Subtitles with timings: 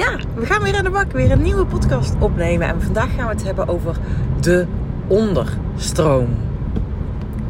[0.00, 2.68] Ja, we gaan weer aan de bak, weer een nieuwe podcast opnemen.
[2.68, 3.96] En vandaag gaan we het hebben over
[4.40, 4.66] de
[5.06, 6.28] onderstroom.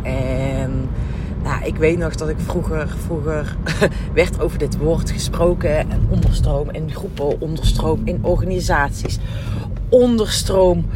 [0.03, 0.89] En
[1.43, 3.57] nou, ik weet nog dat ik vroeger, vroeger
[4.13, 5.79] werd over dit woord gesproken.
[5.79, 9.19] En onderstroom in groepen, onderstroom in organisaties.
[9.89, 10.87] Onderstroom,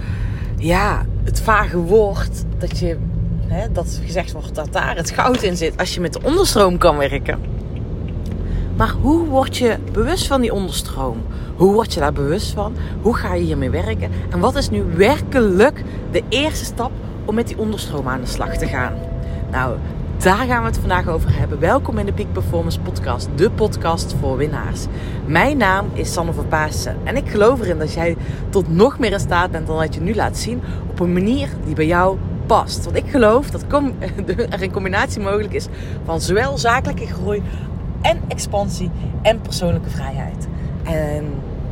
[0.56, 2.96] ja, het vage woord dat je,
[3.46, 6.78] hè, dat gezegd wordt dat daar het goud in zit als je met de onderstroom
[6.78, 7.38] kan werken.
[8.76, 11.22] Maar hoe word je bewust van die onderstroom?
[11.56, 12.76] Hoe word je daar bewust van?
[13.02, 14.10] Hoe ga je hiermee werken?
[14.30, 16.90] En wat is nu werkelijk de eerste stap
[17.24, 18.92] om met die onderstroom aan de slag te gaan?
[19.50, 19.76] Nou,
[20.18, 21.58] daar gaan we het vandaag over hebben.
[21.58, 24.86] Welkom in de Peak Performance Podcast, de podcast voor winnaars.
[25.26, 28.16] Mijn naam is Sanne Verpaassen en ik geloof erin dat jij
[28.48, 31.48] tot nog meer in staat bent dan dat je nu laat zien op een manier
[31.64, 32.84] die bij jou past.
[32.84, 33.64] Want ik geloof dat
[34.50, 35.66] er een combinatie mogelijk is
[36.04, 37.42] van zowel zakelijke groei
[38.04, 38.90] en expansie
[39.22, 40.48] en persoonlijke vrijheid.
[40.82, 41.24] En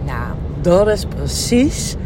[0.04, 1.96] nou, dat is precies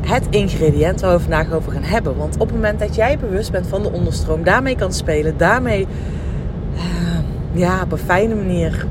[0.00, 2.16] het ingrediënt waar we vandaag over gaan hebben.
[2.16, 5.86] Want op het moment dat jij bewust bent van de onderstroom, daarmee kan spelen, daarmee
[6.74, 6.80] uh,
[7.52, 8.86] ja, op een fijne manier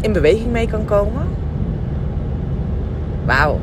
[0.00, 1.22] in beweging mee kan komen.
[3.24, 3.58] Wauw.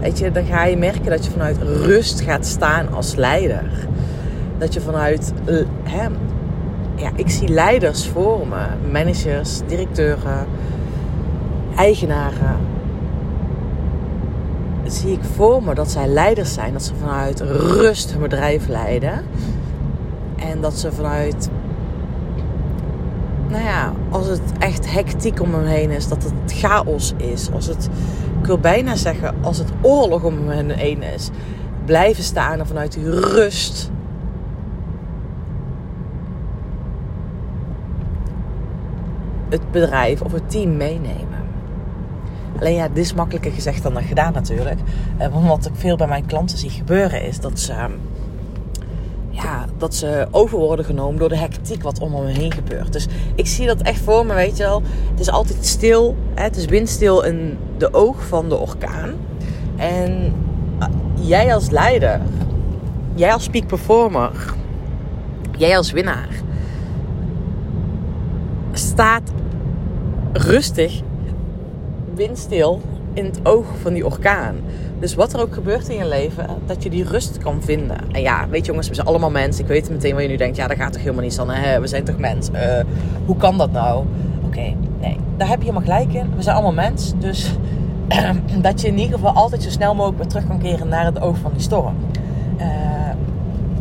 [0.00, 3.64] Weet je, dan ga je merken dat je vanuit rust gaat staan als leider.
[4.58, 6.08] Dat je vanuit uh, hè,
[6.98, 8.90] ja, ik zie leiders voor me.
[8.90, 10.46] Managers, directeuren,
[11.76, 12.56] eigenaren.
[14.84, 16.72] Zie ik voor me dat zij leiders zijn.
[16.72, 19.24] Dat ze vanuit rust hun bedrijf leiden.
[20.36, 21.48] En dat ze vanuit...
[23.48, 26.08] Nou ja, als het echt hectiek om hem heen is.
[26.08, 27.48] Dat het chaos is.
[27.52, 27.88] Als het,
[28.40, 31.30] ik wil bijna zeggen, als het oorlog om hen heen is.
[31.84, 33.90] Blijven staan en vanuit die rust
[39.48, 41.46] het bedrijf of het team meenemen.
[42.58, 44.80] Alleen ja, dit is makkelijker gezegd dan gedaan natuurlijk.
[45.16, 47.74] Eh, want wat ik veel bij mijn klanten zie gebeuren is dat ze,
[49.30, 52.92] ja, dat ze over worden genomen door de hectiek wat om me heen gebeurt.
[52.92, 54.82] Dus ik zie dat echt voor me, weet je wel.
[55.10, 56.16] Het is altijd stil.
[56.34, 59.10] Het is windstil in de oog van de orkaan.
[59.76, 60.32] En
[60.78, 62.20] eh, jij als leider,
[63.14, 64.54] jij als peak performer,
[65.56, 66.28] jij als winnaar
[68.78, 69.30] staat
[70.38, 71.00] rustig,
[72.14, 72.80] windstil
[73.12, 74.56] in het oog van die orkaan.
[74.98, 77.96] Dus wat er ook gebeurt in je leven, dat je die rust kan vinden.
[78.12, 79.62] En ja, weet je jongens, we zijn allemaal mensen.
[79.62, 80.56] Ik weet meteen wat je nu denkt.
[80.56, 81.80] Ja, dat gaat toch helemaal niet, Sanne?
[81.80, 82.48] We zijn toch mens?
[82.50, 82.60] Uh,
[83.26, 84.04] hoe kan dat nou?
[84.44, 86.36] Oké, nee, daar heb je helemaal gelijk in.
[86.36, 87.12] We zijn allemaal mens.
[87.18, 87.52] Dus
[88.62, 91.20] dat je in ieder geval altijd zo snel mogelijk weer terug kan keren naar het
[91.20, 91.94] oog van die storm.
[92.58, 92.64] Uh,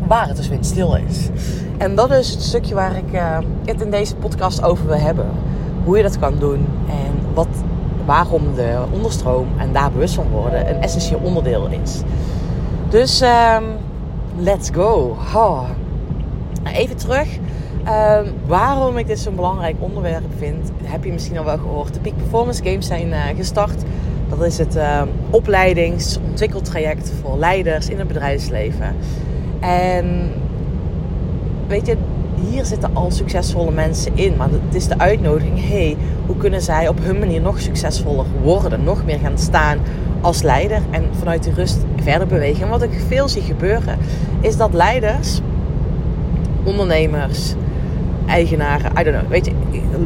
[0.08, 1.30] waar het dus windstil is.
[1.78, 5.26] En dat is het stukje waar ik uh, het in deze podcast over wil hebben
[5.88, 7.48] hoe je dat kan doen en wat,
[8.06, 12.02] waarom de onderstroom en daar bewust van worden een essentieel onderdeel is.
[12.90, 13.64] Dus um,
[14.36, 15.18] let's go.
[15.36, 15.70] Oh.
[16.74, 17.28] Even terug.
[18.18, 21.94] Um, waarom ik dit zo'n belangrijk onderwerp vind, heb je misschien al wel gehoord.
[21.94, 23.84] De Peak Performance Games zijn uh, gestart.
[24.30, 28.96] Dat is het uh, opleidings-ontwikkeltraject voor leiders in het bedrijfsleven.
[29.60, 30.32] En
[31.68, 31.98] weet je,
[32.50, 34.36] hier zitten al succesvolle mensen in.
[34.38, 38.84] Maar het is de uitnodiging, hey, hoe kunnen zij op hun manier nog succesvoller worden?
[38.84, 39.78] Nog meer gaan staan
[40.22, 42.64] als leider en vanuit die rust verder bewegen.
[42.64, 43.98] En wat ik veel zie gebeuren,
[44.42, 45.42] is dat leiders,
[46.64, 47.54] ondernemers,
[48.28, 49.52] eigenaren, I don't know, weet je,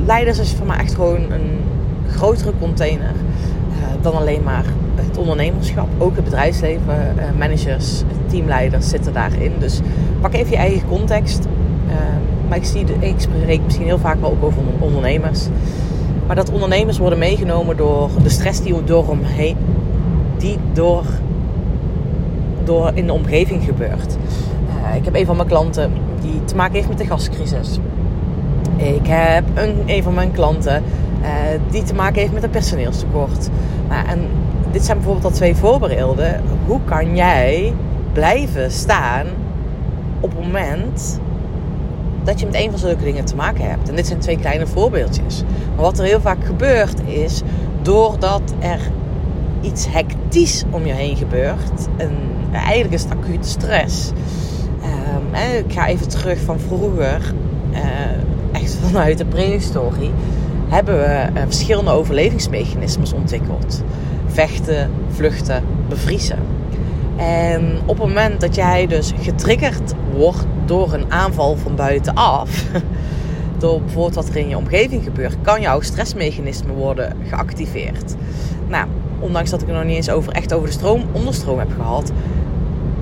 [0.05, 1.59] leiders is voor mij echt gewoon een
[2.09, 4.65] grotere container uh, dan alleen maar
[4.95, 5.87] het ondernemerschap.
[5.97, 9.51] Ook het bedrijfsleven, uh, managers, teamleiders zitten daarin.
[9.59, 9.79] Dus
[10.21, 11.47] pak even je eigen context.
[12.51, 15.47] Maar ik, zie ik spreek misschien heel vaak wel ook over ondernemers.
[16.27, 19.57] Maar dat ondernemers worden meegenomen door de stress die door omheen,
[20.37, 21.05] die door,
[22.63, 24.17] door in de omgeving gebeurt.
[24.67, 25.91] Uh, ik heb een van mijn klanten
[26.21, 27.79] die te maken heeft met de gascrisis.
[28.75, 30.83] Ik heb een, een van mijn klanten
[31.21, 31.27] uh,
[31.69, 33.49] die te maken heeft met een personeelstekort.
[33.89, 34.19] Nou, en
[34.71, 36.41] dit zijn bijvoorbeeld al twee voorbeelden.
[36.65, 37.73] Hoe kan jij
[38.13, 39.25] blijven staan
[40.19, 41.19] op het moment
[42.23, 43.89] dat je met een van zulke dingen te maken hebt.
[43.89, 45.43] En dit zijn twee kleine voorbeeldjes.
[45.75, 47.41] Maar wat er heel vaak gebeurt is,
[47.81, 48.79] doordat er
[49.61, 52.17] iets hectisch om je heen gebeurt, een,
[52.53, 54.11] eigenlijk is het acute stress.
[54.83, 55.35] Um,
[55.65, 57.33] ik ga even terug van vroeger,
[57.71, 60.11] uh, echt vanuit de prehistorie,
[60.67, 63.83] hebben we uh, verschillende overlevingsmechanismes ontwikkeld.
[64.25, 66.39] Vechten, vluchten, bevriezen.
[67.21, 72.65] En op het moment dat jij dus getriggerd wordt door een aanval van buitenaf,
[73.57, 78.15] door bijvoorbeeld wat er in je omgeving gebeurt, kan jouw stressmechanisme worden geactiveerd.
[78.67, 78.87] Nou,
[79.19, 82.11] ondanks dat ik er nog niet eens over, echt over de stroom, onderstroom heb gehad,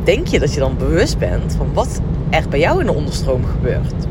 [0.04, 3.46] denk je dat je dan bewust bent van wat er bij jou in de onderstroom
[3.46, 4.06] gebeurt.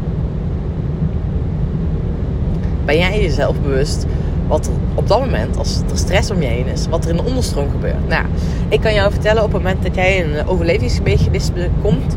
[2.84, 4.06] Ben jij jezelf bewust
[4.48, 7.16] wat er op dat moment, als er stress om je heen is, wat er in
[7.16, 8.08] de onderstroom gebeurt?
[8.08, 8.24] Nou,
[8.68, 12.16] ik kan jou vertellen op het moment dat jij in een overlevingsmechanisme komt,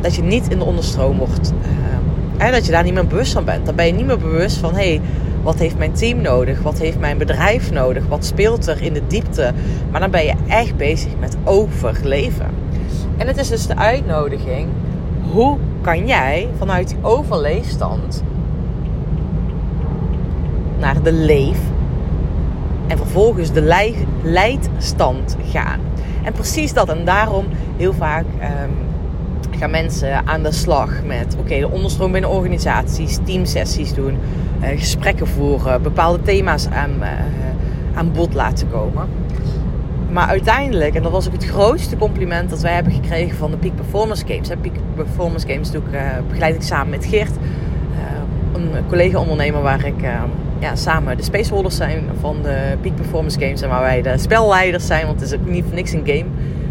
[0.00, 1.52] dat je niet in de onderstroom wordt.
[2.38, 3.66] Uh, dat je daar niet meer bewust van bent.
[3.66, 5.00] Dan ben je niet meer bewust van, hé, hey,
[5.42, 6.62] wat heeft mijn team nodig?
[6.62, 8.06] Wat heeft mijn bedrijf nodig?
[8.06, 9.52] Wat speelt er in de diepte?
[9.90, 12.46] Maar dan ben je echt bezig met overleven.
[13.16, 14.68] En het is dus de uitnodiging.
[15.32, 18.22] Hoe kan jij vanuit die overleefstand
[20.78, 21.58] naar de leef
[22.86, 23.90] en vervolgens de
[24.22, 25.80] leidstand gaan?
[26.24, 26.88] En precies dat.
[26.88, 27.44] En daarom
[27.76, 28.76] heel vaak um,
[29.58, 34.18] gaan mensen aan de slag met oké, de onderstroom binnen organisaties, teamsessies doen,
[34.62, 37.08] uh, gesprekken voeren, bepaalde thema's aan, uh,
[37.94, 39.08] aan bod laten komen.
[40.10, 43.56] Maar uiteindelijk, en dat was ook het grootste compliment dat wij hebben gekregen van de
[43.56, 44.48] Peak Performance Games.
[44.48, 47.32] Peak Performance Games doe ik, uh, begeleid ik samen met Geert,
[48.52, 50.02] een collega-ondernemer waar ik
[50.58, 54.86] ja, samen de spaceholders zijn van de Peak Performance Games en waar wij de spelleiders
[54.86, 56.24] zijn, want het is ook niet voor niks een game.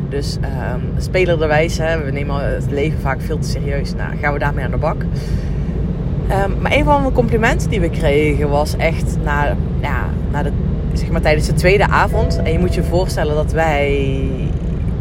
[0.09, 0.37] Dus
[0.73, 3.93] um, spelerderwijs, hè, we nemen het leven vaak veel te serieus.
[3.95, 5.01] Nou, gaan we daarmee aan de bak.
[5.01, 10.51] Um, maar een van de complimenten die we kregen was echt na, ja, na de,
[10.93, 12.41] zeg maar, tijdens de tweede avond.
[12.43, 14.19] En je moet je voorstellen dat wij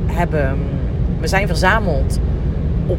[0.07, 0.59] hebben,
[1.21, 2.19] we zijn verzameld
[2.87, 2.99] op,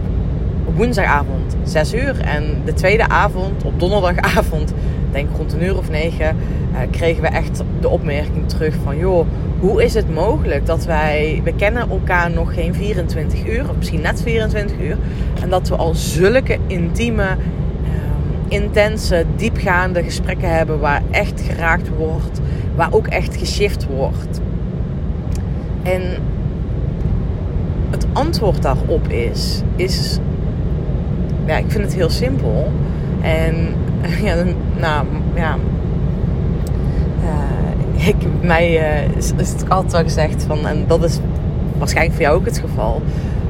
[0.66, 2.20] op woensdagavond 6 uur.
[2.20, 4.74] En de tweede avond, op donderdagavond,
[5.16, 6.36] denk rond een uur of negen,
[6.72, 9.28] uh, kregen we echt de opmerking terug van joh
[9.60, 14.02] hoe is het mogelijk dat wij, we kennen elkaar nog geen 24 uur, of misschien
[14.02, 14.98] net 24 uur,
[15.42, 17.38] en dat we al zulke intieme, uh,
[18.48, 22.42] intense, diepgaande gesprekken hebben waar echt geraakt wordt,
[22.76, 24.42] waar ook echt geshift wordt.
[25.84, 26.02] En
[27.90, 30.20] het antwoord daarop is, is,
[31.46, 32.72] ja, ik vind het heel simpel.
[33.22, 33.74] En
[34.28, 34.36] ja,
[34.78, 35.06] nou,
[35.36, 35.58] ja,
[38.08, 38.72] ik, mij
[39.08, 41.20] uh, is, het altijd wel gezegd van, en dat is
[41.78, 43.02] waarschijnlijk voor jou ook het geval.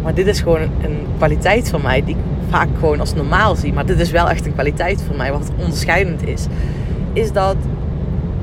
[0.04, 3.74] Maar dit is gewoon een, kwaliteit van mij die ik vaak gewoon als normaal zie.
[3.74, 6.48] Maar dit is wel echt een kwaliteit van mij, wat onderscheidend is.
[7.14, 7.56] Is dat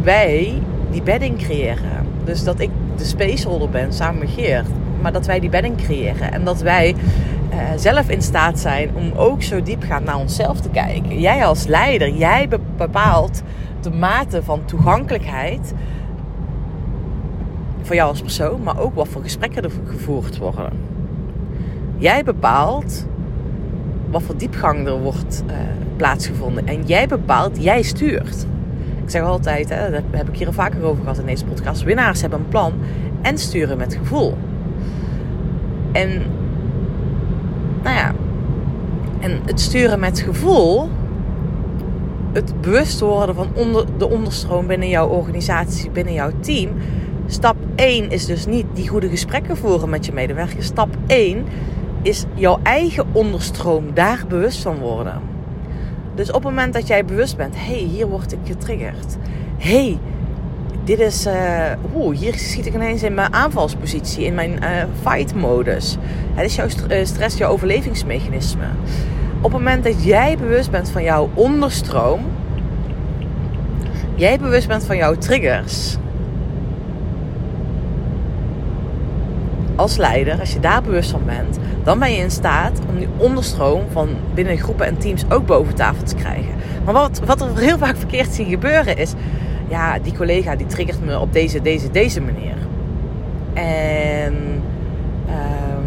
[0.02, 2.06] wij die bedding creëren.
[2.24, 4.66] Dus dat ik de spaceholder ben samen met.
[5.00, 6.32] Maar dat wij die bedding creëren.
[6.32, 6.94] En dat wij
[7.52, 11.20] uh, zelf in staat zijn om ook zo diep gaan naar onszelf te kijken.
[11.20, 13.42] Jij als leider, jij bepaalt
[13.80, 15.74] de mate van toegankelijkheid
[17.82, 20.72] voor jou als persoon, maar ook wat voor gesprekken er gevoerd worden.
[21.96, 23.06] Jij bepaalt
[24.10, 25.52] wat voor diepgang er wordt uh,
[25.96, 26.66] plaatsgevonden.
[26.66, 28.46] En jij bepaalt, jij stuurt.
[29.04, 31.82] Ik zeg altijd, hè, daar heb ik hier al vaker over gehad in deze podcast.
[31.82, 32.72] Winnaars hebben een plan
[33.22, 34.36] en sturen met gevoel.
[35.92, 36.22] En,
[37.82, 38.12] nou ja,
[39.20, 40.88] en het sturen met gevoel,
[42.32, 46.68] het bewust worden van onder, de onderstroom binnen jouw organisatie, binnen jouw team,
[47.32, 50.66] Stap 1 is dus niet die goede gesprekken voeren met je medewerkers.
[50.66, 51.44] Stap 1
[52.02, 55.20] is jouw eigen onderstroom daar bewust van worden.
[56.14, 59.16] Dus op het moment dat jij bewust bent, hé, hey, hier word ik getriggerd.
[59.56, 59.98] Hé, hey,
[60.84, 61.32] dit is, uh,
[61.94, 64.68] oeh, hier schiet ik ineens in mijn aanvalspositie, in mijn uh,
[65.02, 65.96] fight-modus.
[66.34, 68.64] Het is jouw eh, stress, jouw overlevingsmechanisme.
[69.36, 72.20] Op het moment dat jij bewust bent van jouw onderstroom,
[74.14, 75.96] jij bewust bent van jouw triggers,
[79.76, 83.08] als leider, als je daar bewust van bent, dan ben je in staat om die
[83.16, 86.54] onderstroom van binnen groepen en teams ook boven tafel te krijgen.
[86.84, 89.12] Maar wat, wat er heel vaak verkeerd zien gebeuren is,
[89.72, 92.56] ja, die collega die triggert me op deze, deze, deze manier.
[93.54, 94.34] En,
[95.28, 95.86] um,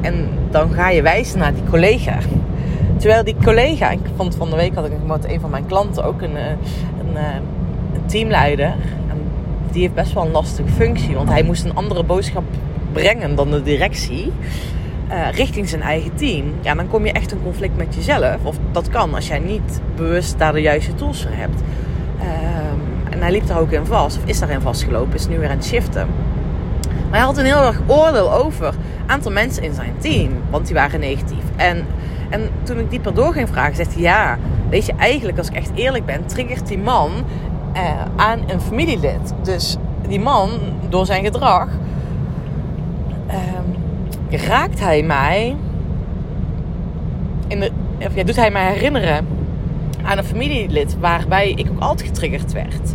[0.00, 2.18] en dan ga je wijzen naar die collega.
[2.96, 6.04] Terwijl die collega, ik vond van de week had ik met een van mijn klanten
[6.04, 6.46] ook een, eh,
[7.00, 7.34] een, eh,
[7.94, 8.74] een teamleider
[9.74, 11.14] die heeft best wel een lastige functie.
[11.14, 12.44] Want hij moest een andere boodschap
[12.92, 14.32] brengen dan de directie.
[15.08, 16.52] Uh, richting zijn eigen team.
[16.60, 18.36] Ja, dan kom je echt in conflict met jezelf.
[18.42, 21.60] Of dat kan als jij niet bewust daar de juiste tools voor hebt.
[22.20, 24.16] Um, en hij liep daar ook in vast.
[24.16, 25.14] Of is daarin vastgelopen.
[25.14, 26.06] Is nu weer aan het shiften.
[27.10, 28.74] Maar hij had een heel erg oordeel over een
[29.10, 30.30] aantal mensen in zijn team.
[30.50, 31.44] Want die waren negatief.
[31.56, 31.86] En,
[32.30, 34.00] en toen ik dieper door ging vragen, zei hij...
[34.02, 34.38] Ja,
[34.70, 36.26] weet je, eigenlijk als ik echt eerlijk ben...
[36.26, 37.10] triggert die man
[37.74, 37.80] uh,
[38.16, 39.34] aan een familielid.
[39.42, 39.76] Dus
[40.08, 40.50] die man,
[40.88, 41.68] door zijn gedrag,
[43.28, 43.34] uh,
[44.36, 45.56] raakt hij mij
[47.46, 47.70] in de,
[48.06, 49.26] of, doet hij mij herinneren
[50.02, 52.94] aan een familielid waarbij ik ook altijd getriggerd werd.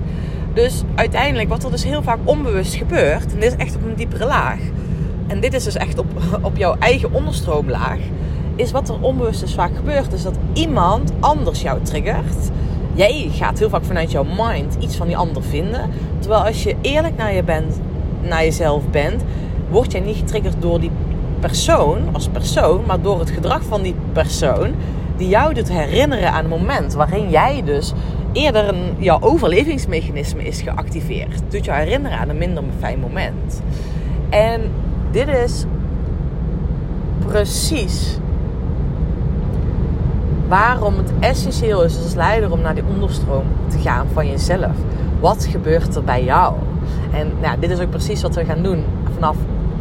[0.54, 3.96] Dus uiteindelijk, wat er dus heel vaak onbewust gebeurt, en dit is echt op een
[3.96, 4.60] diepere laag,
[5.28, 6.08] en dit is dus echt op,
[6.42, 8.00] op jouw eigen onderstroomlaag,
[8.56, 12.50] is wat er onbewust dus vaak gebeurt, is dat iemand anders jou triggert.
[12.94, 15.90] Jij gaat heel vaak vanuit jouw mind iets van die ander vinden.
[16.20, 17.80] Terwijl als je eerlijk naar, je bent,
[18.22, 19.24] naar jezelf bent,
[19.70, 20.92] word jij niet getriggerd door die
[21.40, 24.74] persoon als persoon, maar door het gedrag van die persoon
[25.18, 27.94] die jou doet herinneren aan een moment waarin jij dus
[28.32, 31.42] eerder een, jouw overlevingsmechanisme is geactiveerd.
[31.50, 33.62] Doet jou herinneren aan een minder fijn moment.
[34.30, 34.62] En
[35.12, 35.66] dit is
[37.26, 38.18] precies
[40.48, 44.76] waarom het essentieel is als leider om naar die onderstroom te gaan van jezelf.
[45.20, 46.54] Wat gebeurt er bij jou?
[47.14, 49.36] En nou, dit is ook precies wat we gaan doen vanaf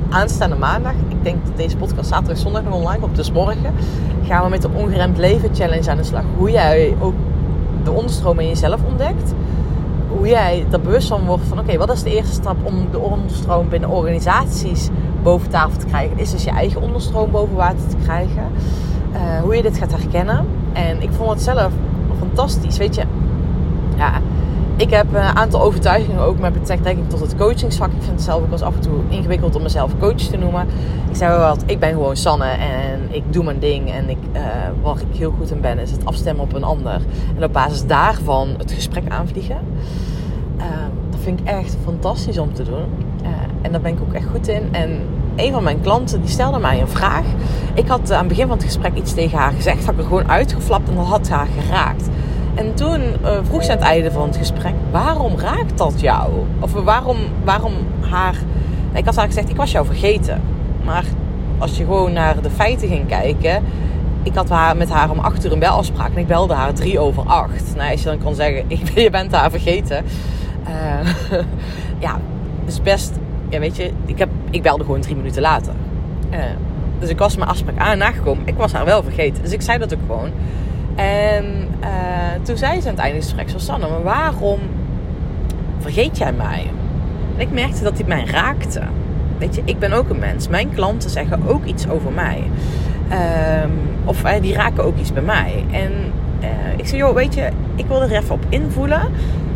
[0.09, 0.93] aanstaande maandag.
[1.09, 3.17] Ik denk dat deze podcast zaterdag zondag nog online komt.
[3.17, 3.75] Dus morgen
[4.25, 6.23] gaan we met de Ongeremd Leven Challenge aan de slag.
[6.37, 7.15] Hoe jij ook
[7.85, 9.35] de onderstroom in jezelf ontdekt.
[10.09, 12.99] Hoe jij er bewust van wordt van oké, wat is de eerste stap om de
[12.99, 14.89] onderstroom binnen organisaties
[15.23, 16.19] boven tafel te krijgen?
[16.19, 18.43] Is dus je eigen onderstroom boven water te krijgen.
[19.13, 20.47] Uh, hoe je dit gaat herkennen.
[20.73, 21.73] En ik vond het zelf
[22.19, 22.77] fantastisch.
[22.77, 23.03] Weet je,
[23.97, 24.21] ja,
[24.79, 27.89] ik heb een aantal overtuigingen ook met betrekking tot het coachingsvak.
[27.89, 30.67] Ik vind het zelf ook wel af en toe ingewikkeld om mezelf coach te noemen.
[31.09, 33.93] Ik zei wel wat, ik ben gewoon Sanne en ik doe mijn ding.
[33.93, 34.43] En ik, uh,
[34.83, 37.01] waar ik heel goed in ben is het afstemmen op een ander.
[37.37, 39.59] En op basis daarvan het gesprek aanvliegen.
[40.57, 40.65] Uh,
[41.11, 42.85] dat vind ik echt fantastisch om te doen.
[43.23, 43.29] Uh,
[43.63, 44.69] en daar ben ik ook echt goed in.
[44.73, 45.01] En
[45.37, 47.25] een van mijn klanten die stelde mij een vraag.
[47.75, 49.85] Ik had aan het begin van het gesprek iets tegen haar gezegd.
[49.85, 52.09] Had ik er gewoon uitgeflapt en dat had haar geraakt.
[52.59, 56.33] En toen uh, vroeg ze aan het einde van het gesprek: waarom raakt dat jou?
[56.61, 58.35] Of waarom, waarom haar.
[58.93, 60.41] Ik had haar gezegd: ik was jou vergeten.
[60.85, 61.05] Maar
[61.59, 63.63] als je gewoon naar de feiten ging kijken.
[64.23, 67.23] Ik had met haar om acht uur een belafspraak en ik belde haar drie over
[67.23, 67.75] acht.
[67.77, 70.05] Nou, als je dan kan zeggen: ik, je bent haar vergeten.
[70.69, 71.41] Uh,
[72.07, 72.21] ja,
[72.67, 73.13] is best.
[73.49, 75.73] Ja, weet je, ik, heb, ik belde gewoon drie minuten later.
[76.31, 76.39] Uh,
[76.99, 78.47] dus ik was mijn afspraak aan nagekomen.
[78.47, 79.43] Ik was haar wel vergeten.
[79.43, 80.31] Dus ik zei dat ook gewoon.
[80.99, 81.89] En uh,
[82.43, 84.59] toen zei ze aan het einde van Sanne, maar waarom
[85.79, 86.71] vergeet jij mij?
[87.37, 88.83] En ik merkte dat hij mij raakte.
[89.39, 90.49] Weet je, ik ben ook een mens.
[90.49, 92.43] Mijn klanten zeggen ook iets over mij.
[93.63, 93.71] Um,
[94.05, 95.65] of uh, die raken ook iets bij mij.
[95.71, 95.93] En
[96.41, 99.03] uh, ik zei: Joh, weet je, ik wil er even op invoelen.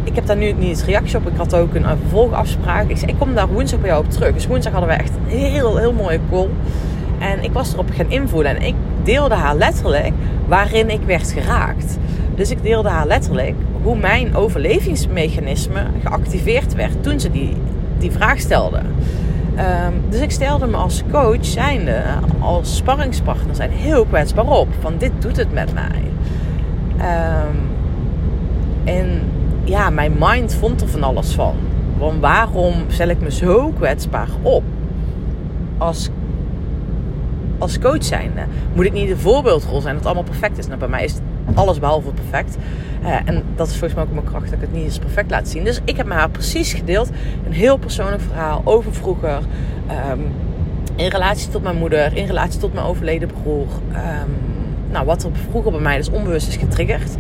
[0.05, 1.27] Ik heb daar nu niet eens reactie op.
[1.27, 2.89] Ik had ook een vervolgafspraak.
[2.89, 4.35] Ik zei: Ik kom daar woensdag bij jou op terug.
[4.35, 6.49] Dus woensdag hadden we echt een heel, heel mooie call.
[7.19, 8.57] En ik was erop gaan invoelen.
[8.57, 10.13] En ik deelde haar letterlijk
[10.47, 11.99] waarin ik werd geraakt.
[12.35, 17.57] Dus ik deelde haar letterlijk hoe mijn overlevingsmechanisme geactiveerd werd toen ze die,
[17.99, 18.81] die vraag stelde.
[19.59, 22.03] Um, dus ik stelde me als coach zijnde,
[22.39, 24.69] als sparringspartner zijn, heel kwetsbaar op.
[24.81, 26.03] Van dit doet het met mij.
[26.97, 27.71] Um,
[28.85, 29.21] en
[29.65, 31.55] ja, mijn mind vond er van alles van.
[31.99, 34.63] Want waarom stel ik me zo kwetsbaar op
[35.79, 36.11] als
[37.63, 38.41] als coach zijnde.
[38.75, 40.67] Moet ik niet de voorbeeldrol zijn dat allemaal perfect is?
[40.67, 41.15] Nou, bij mij is
[41.55, 42.57] alles behalve perfect.
[43.03, 45.31] Uh, en dat is volgens mij ook mijn kracht dat ik het niet eens perfect
[45.31, 45.65] laat zien.
[45.65, 47.11] Dus ik heb met haar precies gedeeld.
[47.47, 49.39] Een heel persoonlijk verhaal over vroeger.
[50.11, 50.27] Um,
[50.97, 52.17] in relatie tot mijn moeder.
[52.17, 53.67] In relatie tot mijn overleden broer.
[53.91, 54.37] Um,
[54.91, 57.17] nou, wat er vroeger bij mij dus onbewust is getriggerd.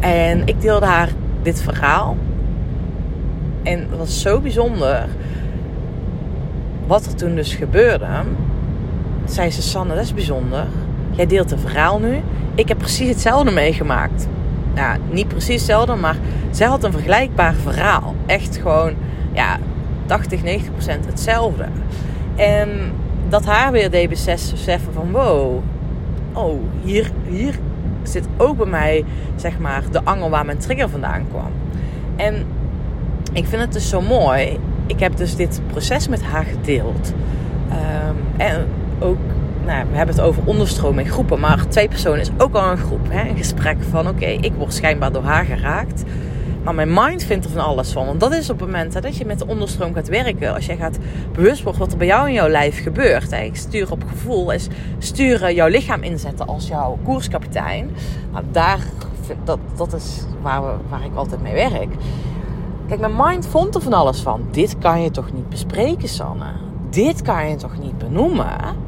[0.00, 1.08] En ik deelde haar
[1.42, 2.16] dit verhaal.
[3.62, 5.06] En het was zo bijzonder.
[6.86, 8.06] Wat er toen dus gebeurde
[9.32, 10.66] zei ze, Sanne, dat is bijzonder.
[11.10, 12.22] Jij deelt een verhaal nu.
[12.54, 14.28] Ik heb precies hetzelfde meegemaakt.
[14.74, 16.16] Ja, niet precies hetzelfde, maar
[16.50, 18.14] zij had een vergelijkbaar verhaal.
[18.26, 18.94] Echt gewoon,
[19.32, 19.58] ja,
[20.06, 21.66] 80, 90 procent hetzelfde.
[22.36, 22.68] En
[23.28, 25.62] dat haar weer deed beseffen van, wow,
[26.32, 27.58] oh, hier, hier
[28.02, 29.04] zit ook bij mij,
[29.36, 31.50] zeg maar, de angel waar mijn trigger vandaan kwam.
[32.16, 32.46] En
[33.32, 34.58] ik vind het dus zo mooi.
[34.86, 37.12] Ik heb dus dit proces met haar gedeeld.
[37.70, 38.66] Um, en
[39.00, 39.18] ook,
[39.66, 42.76] nou, we hebben het over onderstroom in groepen, maar twee personen is ook al een
[42.76, 43.06] groep.
[43.08, 43.28] Hè?
[43.28, 46.04] Een gesprek van, oké, ik word schijnbaar door haar geraakt.
[46.66, 48.06] Maar mijn mind vindt er van alles van.
[48.06, 50.54] Want dat is op het moment dat je met de onderstroom gaat werken.
[50.54, 50.98] Als je gaat
[51.32, 53.30] bewust worden wat er bij jou in jouw lijf gebeurt.
[53.30, 53.50] Hè.
[53.52, 57.90] Sturen op gevoel is sturen jouw lichaam inzetten als jouw koerskapitein.
[58.32, 58.78] Nou, daar,
[59.44, 61.94] dat, dat is waar, waar ik altijd mee werk.
[62.88, 64.48] Kijk, mijn mind vond er van alles van.
[64.50, 66.52] Dit kan je toch niet bespreken, Sanne?
[66.90, 68.85] Dit kan je toch niet benoemen?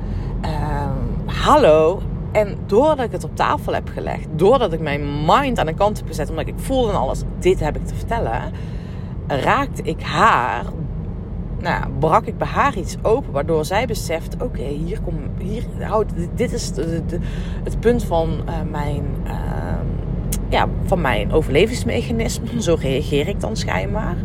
[1.39, 2.01] Hallo.
[2.33, 5.99] En doordat ik het op tafel heb gelegd, doordat ik mijn mind aan de kant
[5.99, 8.53] heb gezet, omdat ik voelde en alles, dit heb ik te vertellen,
[9.27, 10.65] raakte ik haar
[11.61, 16.13] nou brak ik bij haar iets open, waardoor zij beseft: oké, hier kom, hier, houd,
[16.35, 16.73] dit is
[17.65, 19.33] het punt van uh, mijn, uh,
[20.49, 22.47] ja, van mijn overlevingsmechanisme.
[22.63, 24.17] Zo reageer ik dan schijnbaar.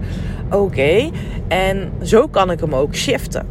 [0.51, 1.09] Oké,
[1.47, 3.47] en zo kan ik hem ook shiften.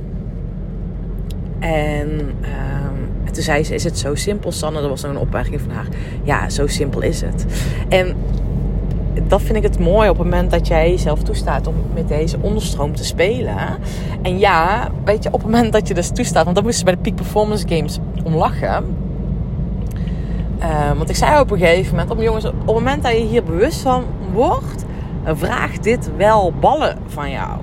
[1.58, 2.82] En uh,
[3.32, 4.80] toen zei ze: Is het zo simpel, Sanne?
[4.80, 5.86] Dat was een opmerking van haar.
[6.22, 7.46] Ja, zo simpel is het.
[7.88, 8.16] En
[9.28, 12.36] dat vind ik het mooi op het moment dat jij jezelf toestaat om met deze
[12.40, 13.56] onderstroom te spelen.
[14.22, 16.94] En ja, weet je, op het moment dat je dus toestaat, want dat moesten ze
[16.94, 18.96] bij de Peak Performance Games om lachen.
[20.58, 23.18] Uh, want ik zei op een gegeven moment, op, jongens, op het moment dat je
[23.18, 24.84] hier bewust van wordt,
[25.24, 27.58] vraagt dit wel ballen van jou.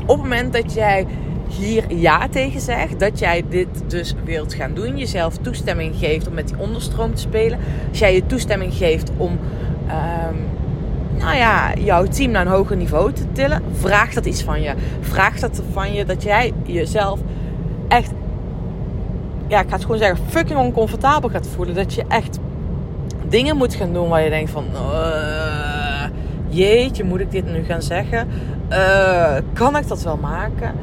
[0.00, 1.06] Op het moment dat jij
[1.48, 6.34] hier ja tegen zegt, dat jij dit dus wilt gaan doen, jezelf toestemming geeft om
[6.34, 10.36] met die onderstroom te spelen, als jij je toestemming geeft om um,
[11.18, 14.74] nou ja, jouw team naar een hoger niveau te tillen, vraagt dat iets van je.
[15.00, 17.20] Vraagt dat van je dat jij jezelf
[17.88, 18.12] echt,
[19.46, 21.74] ja, ik ga het gewoon zeggen, fucking oncomfortabel gaat voelen.
[21.74, 22.38] Dat je echt
[23.28, 26.04] dingen moet gaan doen waar je denkt van, uh,
[26.48, 28.28] jeetje, moet ik dit nu gaan zeggen?
[28.70, 30.74] Uh, kan ik dat wel maken?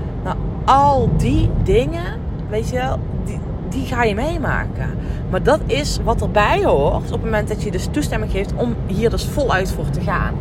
[0.65, 3.39] Al die dingen, weet je wel, die,
[3.69, 4.89] die ga je meemaken.
[5.29, 8.75] Maar dat is wat erbij hoort op het moment dat je dus toestemming geeft om
[8.85, 10.33] hier dus voluit voor te gaan.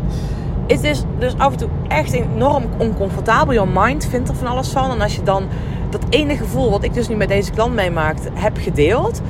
[0.67, 3.53] Het is dus af en toe echt enorm oncomfortabel.
[3.53, 4.91] Je mind vindt er van alles van.
[4.91, 5.45] En als je dan
[5.91, 9.21] dat ene gevoel wat ik dus nu met deze klant meemaakte heb gedeeld.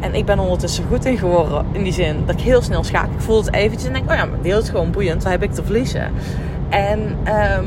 [0.00, 1.66] En ik ben ondertussen goed in geworden.
[1.72, 3.12] In die zin dat ik heel snel schakel.
[3.12, 5.22] Ik voel het eventjes en denk, oh ja, maar deel het gewoon boeiend.
[5.22, 6.12] Wat heb ik te verliezen?
[6.68, 7.66] En, um,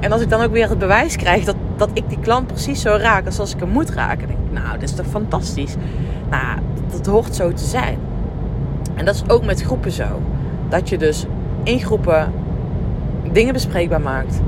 [0.00, 2.80] en als ik dan ook weer het bewijs krijg dat, dat ik die klant precies
[2.80, 4.26] zo raak als ik hem moet raken.
[4.26, 5.74] denk ik, nou, dit is toch fantastisch.
[6.30, 6.58] Nou,
[6.90, 7.98] dat hoort zo te zijn.
[8.94, 10.22] En dat is ook met groepen zo.
[10.68, 11.26] Dat je dus
[11.62, 12.32] in groepen
[13.32, 14.40] dingen bespreekbaar maakt.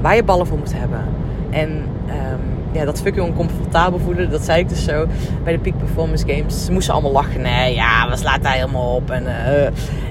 [0.00, 1.04] Waar je ballen voor moet hebben.
[1.50, 1.70] En
[2.08, 2.40] um,
[2.72, 4.30] ja, dat fucking oncomfortabel voelen.
[4.30, 5.06] Dat zei ik dus zo
[5.44, 6.64] bij de Peak Performance Games.
[6.64, 7.40] Ze moesten allemaal lachen.
[7.40, 9.10] Nee, ja, we slaat daar helemaal op.
[9.10, 9.66] En, uh,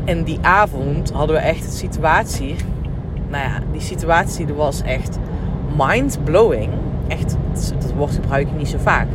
[0.05, 2.55] en die avond hadden we echt een situatie.
[3.29, 5.17] Nou ja, die situatie was echt
[5.77, 6.69] mind-blowing.
[7.07, 7.37] Echt,
[7.79, 9.07] dat woord gebruik ik niet zo vaak.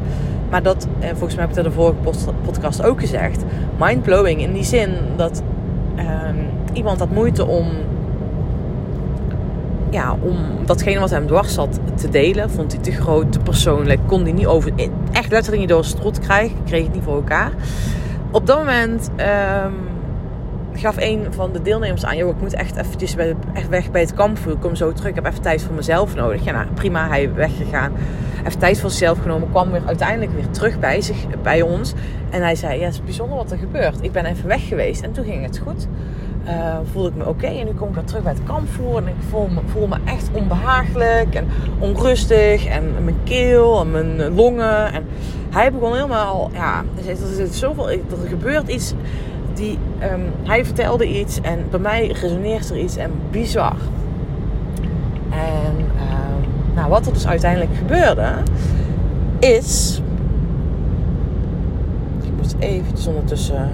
[0.50, 3.44] Maar dat, en volgens mij heb ik dat de vorige podcast ook gezegd,
[3.78, 5.42] mindblowing in die zin dat
[5.98, 6.36] um,
[6.72, 7.66] iemand had moeite om,
[9.90, 12.50] ja, om datgene wat hem dwars zat te delen.
[12.50, 14.72] Vond hij te groot, te persoonlijk, kon hij niet over,
[15.12, 17.52] echt letterlijk niet door strot krijgen, kreeg het niet voor elkaar.
[18.30, 19.74] Op dat moment um,
[20.78, 23.16] gaf een van de deelnemers aan, joh, ik moet echt eventjes
[23.54, 26.14] echt weg bij het kampvuur, ik kom zo terug, ik heb even tijd voor mezelf
[26.14, 26.44] nodig.
[26.44, 27.92] Ja, nou prima, hij weggegaan
[28.42, 31.92] heeft tijd voor zichzelf genomen, kwam weer uiteindelijk weer terug bij, zich, bij ons.
[32.30, 34.02] En hij zei, ja, het is bijzonder wat er gebeurt.
[34.02, 35.86] Ik ben even weg geweest en toen ging het goed.
[36.44, 39.08] Uh, voelde ik me oké en nu kom ik weer terug bij het kampvoer en
[39.08, 44.92] ik voel me, voel me echt onbehagelijk en onrustig en mijn keel en mijn longen.
[44.92, 45.06] En
[45.50, 48.94] hij begon helemaal, ja, er zit zoveel, er gebeurt iets.
[49.58, 49.78] Die,
[50.12, 53.76] um, hij vertelde iets en bij mij resoneert er iets en bizar.
[55.30, 55.86] En
[56.74, 58.28] nou, wat er dus uiteindelijk gebeurde,
[59.38, 60.02] is.
[62.22, 63.68] Ik moet eventjes ondertussen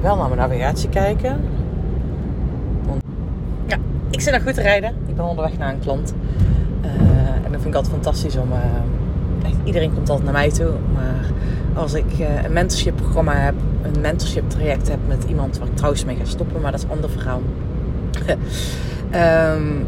[0.00, 1.40] wel naar mijn navigatie kijken.
[2.86, 3.02] Want,
[3.66, 3.76] ja,
[4.10, 4.94] ik zit nog goed te rijden.
[5.06, 6.14] Ik ben onderweg naar een klant.
[6.84, 6.90] Uh,
[7.44, 8.48] en dat vind ik altijd fantastisch om.
[8.52, 8.58] Uh,
[9.64, 10.72] iedereen komt altijd naar mij toe.
[10.94, 11.30] Maar
[11.74, 15.76] als ik uh, een mentorship programma heb, een mentorship traject heb met iemand waar ik
[15.76, 17.42] trouwens mee ga stoppen, maar dat is een ander verhaal.
[19.56, 19.86] um,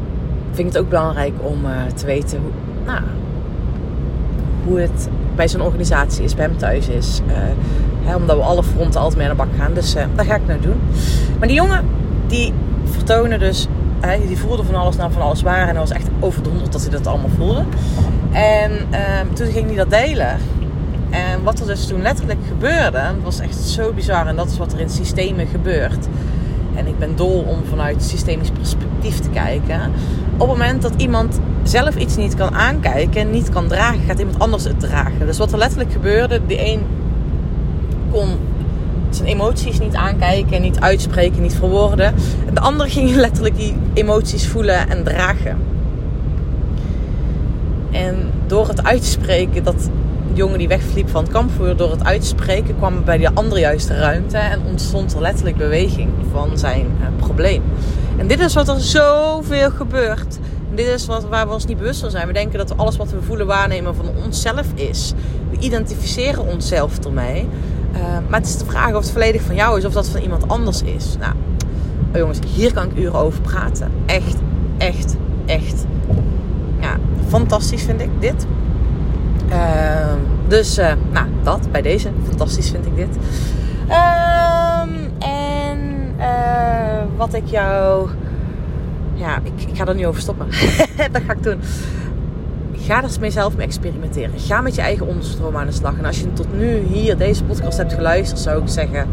[0.52, 2.50] vind ik het ook belangrijk om uh, te weten hoe,
[2.86, 3.00] nou,
[4.64, 7.20] hoe het bij zo'n organisatie is, bij hem thuis is.
[7.26, 7.32] Uh,
[8.02, 9.74] hè, omdat we alle fronten altijd mee aan de bak gaan.
[9.74, 10.80] Dus uh, dat ga ik nou doen.
[11.38, 11.84] Maar die jongen,
[12.26, 12.52] die
[12.84, 13.66] vertonen dus,
[14.26, 15.60] die voelde van alles naar van alles waar.
[15.60, 17.64] En hij was echt overdonderd dat hij dat allemaal voelde.
[18.32, 20.36] En ehm, toen ging hij dat delen.
[21.10, 24.26] En wat er dus toen letterlijk gebeurde, was echt zo bizar.
[24.26, 26.08] En dat is wat er in systemen gebeurt.
[26.74, 29.80] En ik ben dol om vanuit systemisch perspectief te kijken.
[30.32, 34.18] Op het moment dat iemand zelf iets niet kan aankijken en niet kan dragen, gaat
[34.18, 35.26] iemand anders het dragen.
[35.26, 36.80] Dus wat er letterlijk gebeurde, de een
[38.10, 38.28] kon
[39.10, 42.14] zijn emoties niet aankijken, niet uitspreken, niet verwoorden.
[42.46, 45.58] En de ander ging letterlijk die emoties voelen en dragen.
[47.90, 49.90] En door het uit te spreken dat
[50.36, 54.36] jongen die wegvliep van het kampvuur, door het uitspreken kwam bij die andere juiste ruimte
[54.36, 57.62] en ontstond er letterlijk beweging van zijn uh, probleem.
[58.16, 60.38] En dit is wat er zoveel gebeurt.
[60.74, 62.26] Dit is wat, waar we ons niet bewust van zijn.
[62.26, 65.12] We denken dat alles wat we voelen, waarnemen van onszelf is.
[65.50, 67.48] We identificeren onszelf ermee.
[67.92, 70.20] Uh, maar het is de vraag of het volledig van jou is of dat van
[70.20, 71.16] iemand anders is.
[71.18, 71.32] Nou,
[72.12, 73.90] oh jongens, hier kan ik uren over praten.
[74.06, 74.36] Echt,
[74.78, 75.84] echt echt
[76.80, 76.96] ja,
[77.28, 78.46] fantastisch vind ik dit.
[79.50, 82.08] Ehm, dus uh, nou, dat bij deze.
[82.28, 83.18] Fantastisch vind ik dit.
[83.88, 88.08] Ehm, en uh, wat ik jou.
[89.14, 90.46] Ja, ik, ik ga er niet over stoppen.
[91.12, 91.60] dat ga ik doen.
[92.72, 94.38] Ga er mee zelf mee experimenteren.
[94.38, 95.98] Ga met je eigen onderstroom aan de slag.
[95.98, 99.08] En als je tot nu hier deze podcast hebt geluisterd, zou ik zeggen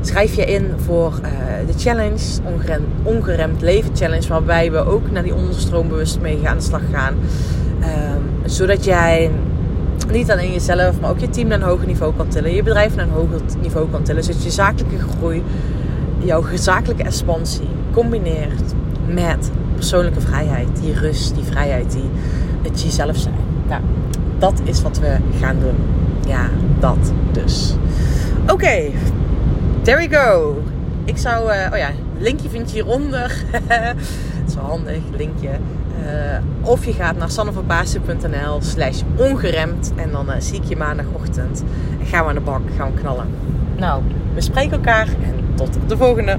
[0.00, 1.30] schrijf je in voor uh,
[1.66, 2.40] de challenge,
[3.02, 7.14] ongeremd, leven challenge, waarbij we ook naar die onderstroom bewust mee aan de slag gaan.
[7.80, 9.30] Um, zodat jij
[10.10, 12.96] niet alleen jezelf, maar ook je team naar een hoger niveau kan tillen, je bedrijf
[12.96, 15.42] naar een hoger niveau kan tillen, zodat je zakelijke groei,
[16.18, 18.74] jouw zakelijke expansie combineert
[19.06, 22.10] met persoonlijke vrijheid, die rust, die vrijheid, die
[22.62, 23.34] het jezelf zijn.
[23.68, 23.82] Nou,
[24.38, 25.76] dat is wat we gaan doen.
[26.26, 26.48] Ja,
[26.80, 27.74] dat dus.
[28.46, 28.90] Oké,
[29.82, 30.62] There we go.
[31.04, 33.44] Ik zou, uh, oh ja, linkje vind je hieronder.
[33.68, 35.50] dat is wel handig, linkje.
[36.02, 39.92] Uh, of je gaat naar sanneverbaasje.nl slash ongeremd.
[39.96, 41.64] En dan uh, zie ik je maandagochtend.
[42.00, 43.26] En gaan we aan de bak, gaan we knallen.
[43.76, 44.02] Nou,
[44.34, 46.38] we spreken elkaar en tot de volgende.